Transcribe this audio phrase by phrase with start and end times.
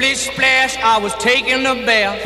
[0.00, 2.16] Splish splash, I was taking a bath.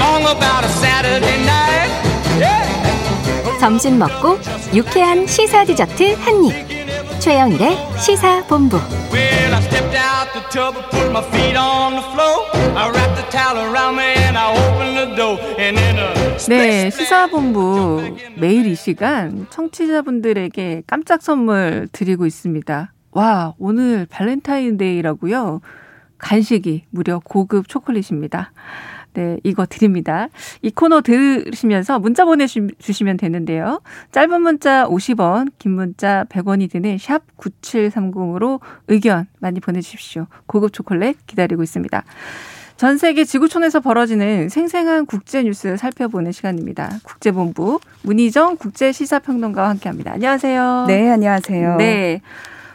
[0.00, 1.92] Long about a Saturday night.
[2.40, 3.60] Yeah.
[3.60, 4.38] 점심 먹고
[4.72, 7.20] 유쾌한 시사 디저트 한 입.
[7.20, 8.78] 최영일의 시사 본부.
[9.12, 12.48] Well, I stepped out the tub and put my feet on the floor.
[12.74, 15.38] I wrapped the towel around me and I opened the door.
[15.58, 22.90] And then a 네, 시사본부 매일 이 시간 청취자분들에게 깜짝 선물 드리고 있습니다.
[23.10, 25.60] 와, 오늘 발렌타인데이라고요.
[26.22, 28.52] 간식이 무려 고급 초콜릿입니다.
[29.14, 30.28] 네, 이거 드립니다.
[30.62, 33.82] 이 코너 들으시면서 문자 보내주시면 되는데요.
[34.12, 40.28] 짧은 문자 50원, 긴 문자 100원이 드는 샵 9730으로 의견 많이 보내주십시오.
[40.46, 42.04] 고급 초콜릿 기다리고 있습니다.
[42.78, 46.98] 전 세계 지구촌에서 벌어지는 생생한 국제 뉴스 살펴보는 시간입니다.
[47.04, 50.12] 국제본부 문희정 국제시사평론가와 함께합니다.
[50.12, 50.86] 안녕하세요.
[50.88, 51.76] 네, 안녕하세요.
[51.76, 52.22] 네.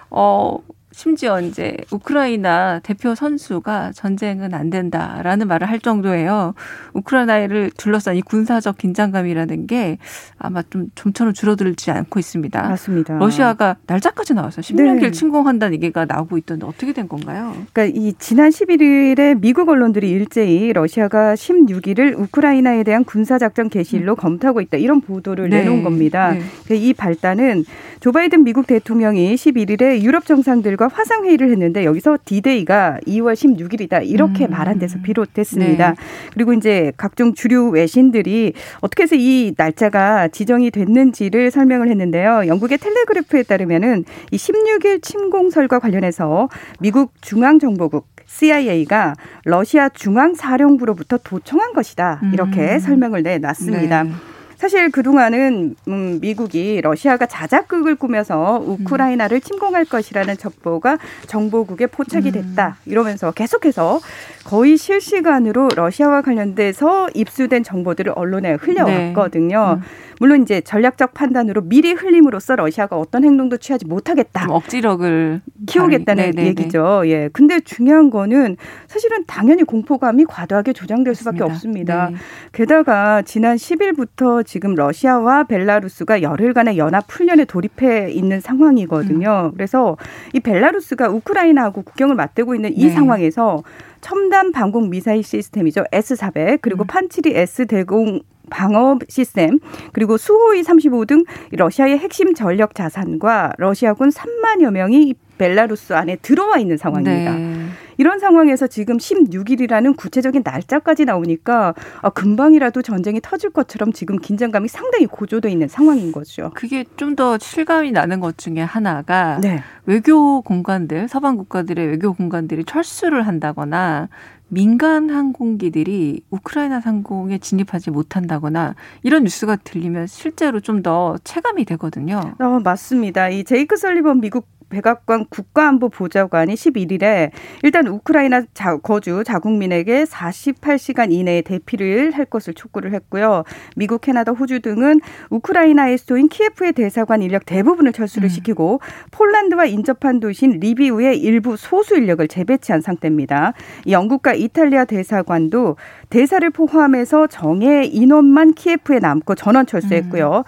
[0.09, 0.59] 어,
[0.97, 6.55] 심지어 이제 우크라이나 대표 선수가 전쟁은 안 된다라는 말을 할 정도예요.
[6.93, 9.99] 우크라이나를 둘러싼 이 군사적 긴장감이라는 게
[10.39, 12.63] 아마 좀 좀처럼 줄어들지 않고 있습니다.
[12.63, 13.19] 맞습니다.
[13.19, 14.63] 러시아가 날짜까지 나왔어요.
[14.63, 15.11] 16일 네.
[15.11, 17.55] 침공한다는 얘기가 나오고 있던데 어떻게 된 건가요?
[17.73, 24.61] 그러니까 이 지난 11일에 미국 언론들이 일제히 러시아가 16일을 우크라이나에 대한 군사 작전 개시일로 검토하고
[24.61, 25.49] 있다 이런 보도를 음.
[25.51, 25.59] 네.
[25.59, 26.31] 내놓은 겁니다.
[26.31, 26.41] 네.
[26.65, 27.65] 그이 발단은
[27.99, 34.45] 조 바이든 미국 대통령이 11일에 유럽 정상들과 화상 회의를 했는데 여기서 디데이가 2월 16일이다 이렇게
[34.45, 34.51] 음.
[34.51, 35.89] 말한 데서 비롯됐습니다.
[35.91, 35.95] 네.
[36.33, 42.43] 그리고 이제 각종 주류 외신들이 어떻게 해서 이 날짜가 지정이 됐는지를 설명을 했는데요.
[42.47, 52.21] 영국의 텔레그래프에 따르면은 이 16일 침공설과 관련해서 미국 중앙정보국 CIA가 러시아 중앙사령부로부터 도청한 것이다.
[52.33, 52.79] 이렇게 음.
[52.79, 54.03] 설명을 내놨습니다.
[54.03, 54.11] 네.
[54.57, 58.71] 사실 그동안은 음, 미국이 러시아가 자작극을 꾸며서 음.
[58.71, 62.77] 우크라이나를 침공할 것이라는 첩보가 정보국에 포착이 됐다.
[62.83, 62.91] 음.
[62.91, 63.99] 이러면서 계속해서
[64.45, 69.79] 거의 실시간으로 러시아와 관련돼서 입수된 정보들을 언론에 흘려왔거든요.
[69.79, 69.83] 음.
[70.19, 74.41] 물론 이제 전략적 판단으로 미리 흘림으로써 러시아가 어떤 행동도 취하지 못하겠다.
[74.47, 76.47] 좀 억지력을 키우겠다는 발휘- 네네네.
[76.49, 77.03] 얘기죠.
[77.05, 77.29] 예.
[77.31, 78.57] 근데 중요한 거는
[78.87, 81.43] 사실은 당연히 공포감이 과도하게 조장될 수밖에.
[81.43, 82.09] 없습니다.
[82.09, 82.15] 네.
[82.51, 89.51] 게다가 지난 10일부터 지금 러시아와 벨라루스가 열흘간의 연합 훈련에 돌입해 있는 상황이거든요.
[89.53, 89.97] 그래서
[90.33, 92.89] 이 벨라루스가 우크라이나하고 국경을 맞대고 있는 이 네.
[92.89, 93.63] 상황에서
[93.99, 95.83] 첨단 방공 미사일 시스템이죠.
[95.91, 96.87] S400 그리고 음.
[96.87, 99.59] 판치리 S 대공 방어 시스템
[99.91, 106.57] 그리고 수호이 35 등 러시아의 핵심 전력 자산과 러시아군 3만여 명이 이 벨라루스 안에 들어와
[106.57, 107.33] 있는 상황입니다.
[107.35, 107.65] 네.
[107.99, 115.07] 이런 상황에서 지금 16일이라는 구체적인 날짜까지 나오니까 아, 금방이라도 전쟁이 터질 것처럼 지금 긴장감이 상당히
[115.07, 116.51] 고조돼 있는 상황인 거죠.
[116.53, 119.63] 그게 좀 더 실감이 나는 것 중에 하나가 네.
[119.87, 124.07] 외교 공간들, 서방 국가들의 외교 공간들이 철수를 한다거나
[124.49, 132.21] 민간 항공기들이 우크라이나 상공에 진입하지 못한다거나 이런 뉴스가 들리면 실제로 좀 더 체감이 되거든요.
[132.39, 133.29] 어, 맞습니다.
[133.29, 137.31] 이 제이크 설리번 미국 백악관 국가안보 보좌관이 11일에
[137.63, 143.43] 일단 우크라이나 자, 거주 자국민에게 48시간 이내에 대피를 할 것을 촉구를 했고요.
[143.75, 148.29] 미국, 캐나다, 호주 등은 우크라이나의 수도인 키예프의 대사관 인력 대부분을 철수를 음.
[148.29, 153.53] 시키고 폴란드와 인접한 도시인 리비우의 일부 소수 인력을 재배치한 상태입니다.
[153.87, 155.77] 영국과 이탈리아 대사관도
[156.09, 160.43] 대사를 포함해서 정예 인원만 키예프에 남고 전원 철수했고요.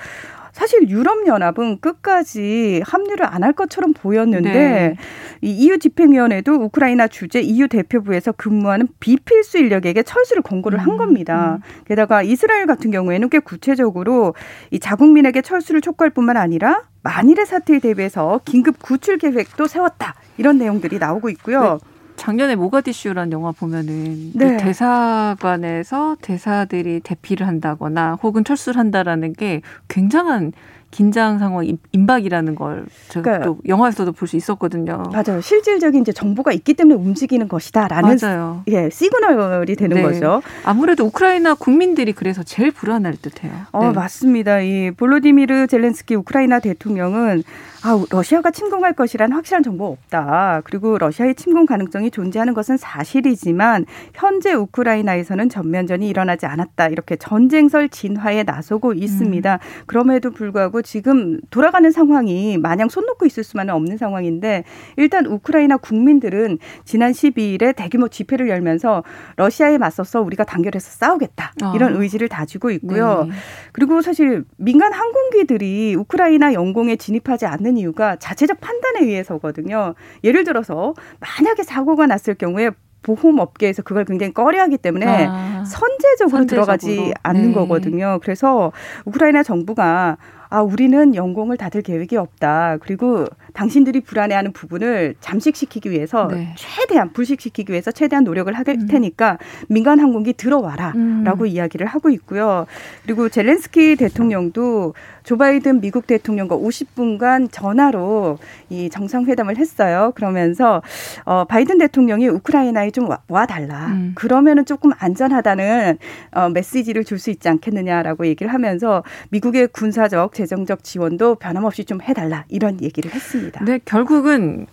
[0.60, 4.96] 사실 유럽연합은 끝까지 합류를 안 할 것처럼 보였는데 네.
[5.42, 11.60] 이 EU 집행위원회도 우크라이나 주재 EU 대표부에서 근무하는 비필수 인력에게 철수를 권고를 한 음, 겁니다.
[11.88, 14.36] 게다가 이스라엘 같은 경우에는 꽤 구체적으로
[14.72, 20.16] 이 자국민에게 철수를 촉구할 뿐만 아니라 만일의 사태에 대비해서 긴급 구출 계획도 세웠다.
[20.38, 21.80] 이런 내용들이 나오고 있고요.
[22.20, 24.58] 작년에 모가디슈라는 영화 보면은 네.
[24.58, 30.52] 그 대사관에서 대사들이 대피를 한다거나 혹은 철수를 한다라는 게 굉장한
[30.92, 35.04] 긴장 상황 임- 임박이라는 걸 제가 그러니까 또 영화에서도 볼 수 있었거든요.
[35.12, 35.42] 맞아요.
[35.42, 38.64] 실질적인 이제 정보가 있기 때문에 움직이는 것이다라는 맞아요.
[38.68, 40.02] 예, 시그널이 되는 네.
[40.04, 40.42] 거죠.
[40.64, 43.52] 아무래도 우크라이나 국민들이 그래서 제일 불안할 듯해요.
[43.72, 43.92] 어, 네.
[43.94, 44.62] 맞습니다.
[44.62, 47.44] 이 볼로디미르 젤렌스키 우크라이나 대통령은
[47.82, 50.62] 아, 러시아가 침공할 것이란 확실한 정보 없다.
[50.66, 56.88] 그리고 러시아의 침공 가능성이 존재하는 것은 사실이지만 현재 우크라이나에서는 전면전이 일어나지 않았다.
[56.90, 59.54] 이렇게 전쟁설 진화에 나서고 있습니다.
[59.54, 59.84] 음.
[59.86, 64.64] 그럼에도 불구하고 지금 돌아가는 상황이 마냥 손 놓고 있을 수만은 없는 상황인데
[64.98, 69.04] 일단 우크라이나 국민들은 지난 12일에 대규모 집회를 열면서
[69.38, 71.54] 러시아에 맞서서 우리가 단결해서 싸우겠다.
[71.62, 71.74] 아.
[71.76, 73.26] 이런 의지를 다지고 있고요.
[73.30, 73.36] 네.
[73.72, 79.96] 그리고 사실 민간 항공기들이 우크라이나 영공에 진입하지 않는 이유가 자체적 판단에 의해서거든요.
[80.24, 82.72] 예를 들어서 만약에 사고가 났을 경우에
[83.02, 87.54] 보험업계에서 그걸 굉장히 꺼려하기 때문에 아, 선제적으로, 선제적으로 들어가지 않는 네.
[87.54, 88.20] 거거든요.
[88.22, 88.72] 그래서
[89.06, 90.18] 우크라이나 정부가
[90.52, 92.78] 아, 우리는 연공을 닫을 계획이 없다.
[92.82, 93.26] 그리고
[93.60, 96.54] 당신들이 불안해하는 부분을 잠식시키기 위해서 네.
[96.56, 98.88] 최대한 불식시키기 위해서 최대한 노력을 할 음.
[98.88, 101.48] 테니까 민간 항공기 들어와라라고 음.
[101.48, 102.66] 이야기를 하고 있고요.
[103.04, 108.38] 그리고 젤렌스키 대통령도 조 바이든 미국 대통령과 50분간 전화로
[108.70, 110.14] 이 정상회담을 했어요.
[110.16, 110.82] 그러면서
[111.26, 113.88] 어 바이든 대통령이 우크라이나에 좀 와 달라.
[113.88, 114.12] 음.
[114.16, 115.98] 그러면은 조금 안전하다는
[116.32, 122.46] 어 메시지를 줄 수 있지 않겠느냐라고 얘기를 하면서 미국의 군사적 재정적 지원도 변함없이 좀 해달라
[122.48, 123.49] 이런 얘기를 했습니다.
[123.66, 124.68] 네, 결국은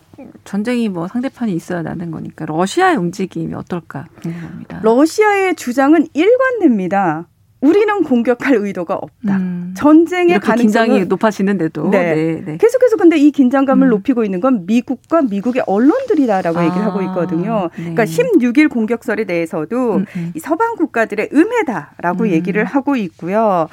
[0.44, 4.80] 전쟁이 뭐 상대편이 있어야 나는 거니까 러시아의 움직임이 어떨까 궁금합니다.
[4.82, 7.26] 러시아의 주장은 일관됩니다.
[7.60, 9.36] 우리는 공격할 의도가 없다.
[9.36, 9.74] 음.
[9.76, 12.14] 전쟁의 가능성이 긴장이 높아지는데도 네.
[12.14, 12.56] 네, 네.
[12.58, 13.90] 계속해서 근데 이 긴장감을 음.
[13.90, 16.64] 높이고 있는 건 미국과 미국의 언론들이다라고 아.
[16.64, 17.70] 얘기를 하고 있거든요.
[17.76, 17.94] 네.
[17.94, 20.32] 그러니까 16일 공격설에 대해서도 음, 음.
[20.34, 22.28] 이 서방 국가들의 음해다라고 음.
[22.28, 23.68] 얘기를 하고 있고요.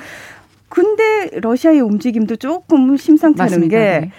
[0.69, 4.11] 근데 러시아의 움직임도 조금 심상치 않은 게 네.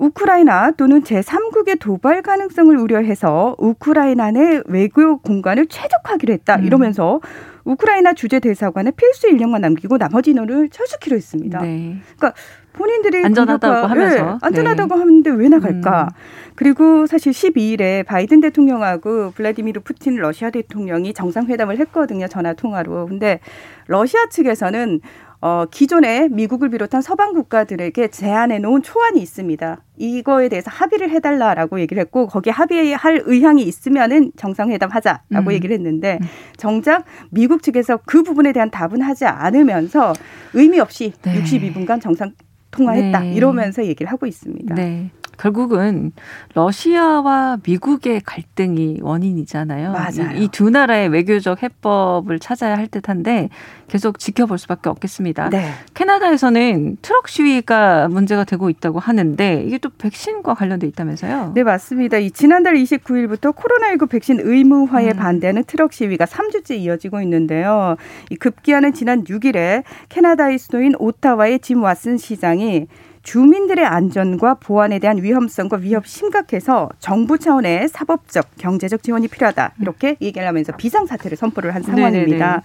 [0.00, 6.56] 우크라이나 또는 제3국의 도발 가능성을 우려해서 우크라이나 내 외교 공간을 최적화하기로 했다.
[6.56, 6.64] 음.
[6.64, 7.20] 이러면서
[7.64, 11.60] 우크라이나 주재 대사관에 필수 인력만 남기고 나머지 인원을 철수키로 했습니다.
[11.60, 11.98] 네.
[12.16, 12.32] 그러니까
[12.72, 14.98] 본인들이 안전하다고 하면서 네, 안전하다고 네.
[14.98, 16.04] 하는데 왜 나갈까?
[16.04, 16.52] 음.
[16.54, 22.26] 그리고 사실 12일에 바이든 대통령하고 블라디미르 푸틴 러시아 대통령이 정상회담을 했거든요.
[22.28, 23.06] 전화 통화로.
[23.06, 23.40] 근데
[23.86, 25.00] 러시아 측에서는
[25.42, 29.82] 어, 기존에 미국을 비롯한 서방 국가들에게 제안해 놓은 초안이 있습니다.
[29.96, 35.52] 이거에 대해서 합의를 해달라라고 얘기를 했고 거기에 합의할 의향이 있으면은 정상회담 하자라고 음.
[35.52, 36.26] 얘기를 했는데 음.
[36.56, 40.12] 정작 미국 측에서 그 부분에 대한 답은 하지 않으면서
[40.52, 41.42] 의미 없이 네.
[41.42, 42.32] 62분간 정상
[42.70, 43.32] 통화했다 네.
[43.32, 44.74] 이러면서 얘기를 하고 있습니다.
[44.74, 45.10] 네.
[45.40, 46.12] 결국은
[46.54, 49.92] 러시아와 미국의 갈등이 원인이잖아요.
[49.92, 50.36] 맞아요.
[50.36, 53.48] 이두 나라의 외교적 해법을 찾아야 할 듯한데
[53.88, 55.48] 계속 지켜볼 수밖에 없겠습니다.
[55.48, 55.70] 네.
[55.94, 61.52] 캐나다에서는 트럭 시위가 문제가 되고 있다고 하는데 이게 또 백신과 관련돼 있다면서요?
[61.54, 62.18] 네, 맞습니다.
[62.18, 65.16] 이 지난달 29일부터 코로나19 백신 의무화에 음.
[65.16, 67.96] 반대하는 트럭 시위가 3주째 이어지고 있는데요.
[68.28, 72.88] 이 급기야는 지난 6일에 캐나다의 수도인 오타와의 짐 왓슨 시장이
[73.22, 79.74] 주민들의 안전과 보안에 대한 위험성과 위협 심각해서 정부 차원의 사법적, 경제적 지원이 필요하다.
[79.80, 82.46] 이렇게 얘기를 하면서 비상사태를 선포를 한 상황입니다.
[82.46, 82.62] 네네네.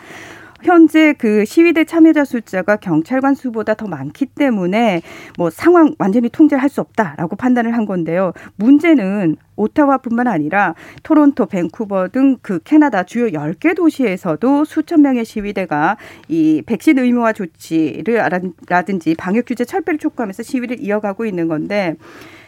[0.65, 5.01] 현재 그 시위대 참여자 숫자가 경찰관 수보다 더 많기 때문에
[5.37, 8.33] 뭐 상황 완전히 통제할 수 없다라고 판단을 한 건데요.
[8.55, 15.97] 문제는 오타와뿐만 아니라 토론토, 밴쿠버 등 그 캐나다 주요 10개 도시에서도 수천 명의 시위대가
[16.27, 18.21] 이 백신 의무화 조치를
[18.67, 21.95] 라든지 방역 규제 철폐를 촉구하면서 시위를 이어가고 있는 건데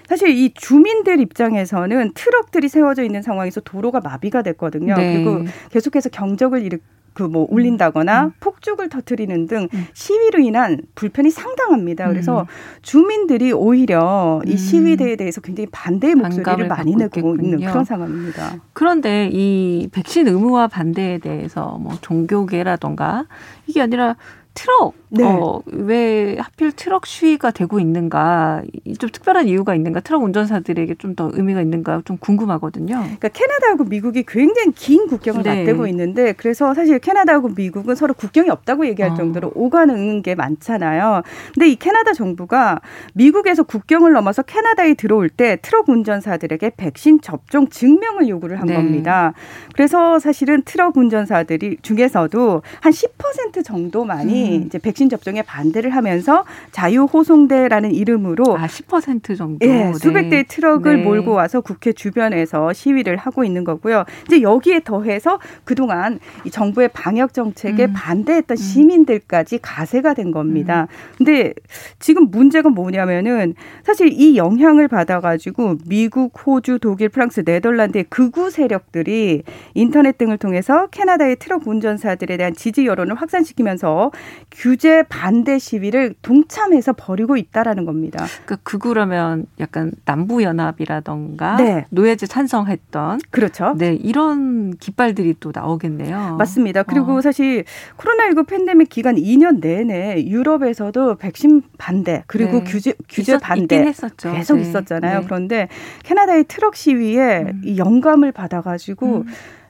[0.08, 4.96] 사실 이 주민들 입장에서는 트럭들이 세워져 있는 상황에서 도로가 마비가 됐거든요.
[4.96, 5.14] 네.
[5.14, 6.78] 그리고 계속해서 경적을 일으
[7.18, 8.32] 그뭐 울린다거나 음.
[8.40, 9.88] 폭죽을 터트리는 등 음.
[9.94, 12.08] 시위로 인한 불편이 상당합니다.
[12.10, 12.46] 그래서 음.
[12.84, 14.58] 주민들이 오히려 이 음.
[14.58, 18.58] 시위대에 대해서 굉장히 반대의 목소리를 많이 내고 있는 그런 상황입니다.
[18.74, 23.26] 그런데 이 백신 의무화 반대에 대해서 뭐 종교계라던가
[23.66, 24.16] 이게 아니라
[24.58, 25.24] 트럭 네.
[25.24, 28.64] 어, 왜 하필 트럭 시위가 되고 있는가
[29.00, 32.96] 좀 특별한 이유가 있는가 트럭 운전사들에게 좀 더 의미가 있는가 좀 궁금하거든요.
[32.96, 35.62] 그러니까 캐나다하고 미국이 굉장히 긴 국경을 네.
[35.62, 39.16] 맞대고 있는데 그래서 사실 캐나다하고 미국은 서로 국경이 없다고 얘기할 어.
[39.16, 41.24] 정도로 오가는 게 많잖아요.
[41.56, 42.82] 근데 이 캐나다 정부가
[43.16, 48.76] 미국에서 국경을 넘어서 캐나다에 들어올 때 트럭 운전사들에게 백신 접종 증명을 요구를 한 네.
[48.76, 49.34] 겁니다.
[49.74, 54.47] 그래서 사실은 트럭 운전사들이 중에서도 한 10% 정도만이 음.
[54.56, 59.66] 이제 백 백신 접종에 반대를 하면서 자유 호송대라는 이름으로 아, 10% 정도.
[59.66, 59.94] 예, 네.
[59.94, 61.04] 수백 대의 트럭을 네.
[61.04, 64.06] 몰고 와서 국회 주변에서 시위를 하고 있는 거고요.
[64.26, 67.94] 이제 여기에 더해서 그동안 이 정부의 방역 정책에 음.
[67.96, 68.58] 반대했던 음.
[68.58, 70.88] 시민들까지 가세가 된 겁니다.
[70.90, 71.14] 음.
[71.18, 71.54] 근데
[72.00, 79.44] 지금 문제가 뭐냐면은 사실 이 영향을 받아 가지고 미국, 호주, 독일, 프랑스, 네덜란드의 극우 세력들이
[79.76, 84.12] 인터넷 등을 통해서 캐나다의 트럭 운전사들에 대한 지지 여론을 확산시키면서
[84.52, 88.26] 규제 반대 시위를 동참해서 벌이고 있다라는 겁니다.
[88.46, 91.86] 그러니까 극우라면 약간 남부 연합이라던가 네.
[91.90, 93.76] 노예제 찬성했던 그렇죠.
[93.78, 96.36] 네, 이런 깃발들이 또 나오겠네요.
[96.38, 96.84] 맞습니다.
[96.84, 97.22] 그리고 어.
[97.22, 97.66] 사실
[97.98, 102.64] 코로나19 팬데믹 기간 2년 내내 유럽에서도 백신 반대 그리고 네.
[102.64, 104.34] 규제 규제 있었, 반대 했었죠.
[104.34, 104.62] 계속 네.
[104.62, 105.20] 있었잖아요.
[105.20, 105.26] 네.
[105.26, 105.68] 그런데
[106.04, 107.62] 캐나다의 트럭 시위에 음.
[107.64, 109.26] 이 영감을 받아 가지고 음.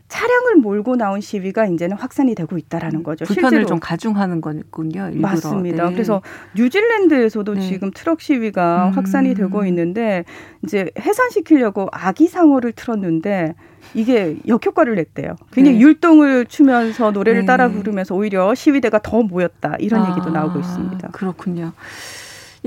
[0.07, 3.25] 차량을 몰고 나온 시위가 이제는 확산이 되고 있다라는 거죠.
[3.25, 3.65] 불편을 실제로.
[3.67, 5.07] 좀 가중하는 거군요.
[5.07, 5.21] 일부러.
[5.21, 5.87] 맞습니다.
[5.87, 5.93] 네.
[5.93, 6.21] 그래서
[6.55, 7.61] 뉴질랜드에서도 네.
[7.61, 8.91] 지금 트럭 시위가 음.
[8.93, 10.23] 확산이 되고 있는데
[10.63, 13.55] 이제 해산시키려고 아기 상어를 틀었는데
[13.93, 15.35] 이게 역효과를 냈대요.
[15.51, 15.83] 굉장히 네.
[15.83, 17.45] 율동을 추면서 노래를 네.
[17.45, 21.09] 따라 부르면서 오히려 시위대가 더 모였다 이런 아, 얘기도 나오고 있습니다.
[21.09, 21.73] 그렇군요.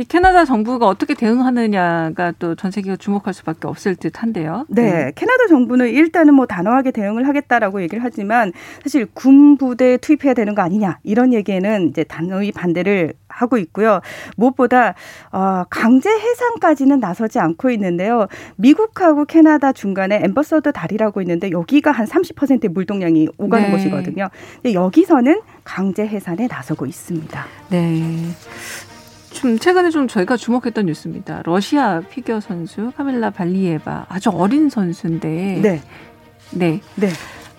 [0.00, 4.64] 이 캐나다 정부가 어떻게 대응하느냐가 또 전 세계가 주목할 수밖에 없을 듯한데요.
[4.68, 8.52] 네, 캐나다 정부는 일단은 뭐 단호하게 대응을 하겠다라고 얘기를 하지만
[8.82, 14.00] 사실 군 부대 투입해야 되는 거 아니냐 이런 얘기에는 이제 단호히 반대를 하고 있고요.
[14.36, 14.94] 무엇보다
[15.32, 18.26] 어, 강제 해상까지는 나서지 않고 있는데요.
[18.56, 23.72] 미국하고 캐나다 중간에 엠버서더 다리라고 있는데 여기가 한 30%의 물동량이 오가는 네.
[23.72, 24.28] 곳이거든요.
[24.56, 27.44] 근데 여기서는 강제 해산에 나서고 있습니다.
[27.70, 28.02] 네.
[29.40, 31.40] 좀 최근에 좀 저희가 주목했던 뉴스입니다.
[31.46, 35.80] 러시아 피겨 선수 카밀라 발리에바 아주 어린 선수인데 네,
[36.50, 36.80] 네.
[36.96, 37.08] 네.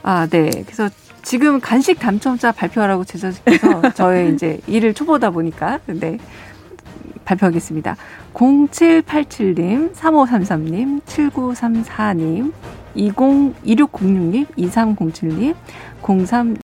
[0.03, 0.51] 아, 네.
[0.63, 0.89] 그래서
[1.23, 6.19] 지금 간식 당첨자 발표하라고 제작해서 저의 이제 일을 초보다 보니까 네.
[7.25, 7.95] 발표하겠습니다.
[8.35, 12.53] 0787님, 3533님, 7934님,
[12.93, 13.15] 20,
[13.65, 15.55] 2606님, 2307님,
[16.27, 16.57] 03